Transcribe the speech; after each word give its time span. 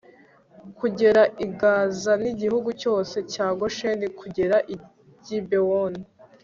kugera 0.79 1.21
i 1.45 1.47
gaza 1.59 2.13
n'igihugu 2.21 2.69
cyose 2.81 3.17
cya 3.31 3.47
gosheni 3.59 4.07
kugera 4.19 4.57
i 4.73 4.75
gibewoni 5.25 6.03